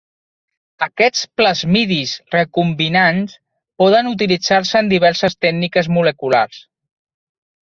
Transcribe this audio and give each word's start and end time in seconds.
Aquests 0.85 1.19
plasmidis 1.41 2.13
recombinants 2.35 3.35
poden 3.85 4.11
utilitzar-se 4.13 4.83
en 4.85 4.91
diverses 4.95 5.39
tècniques 5.49 5.93
moleculars. 6.01 6.65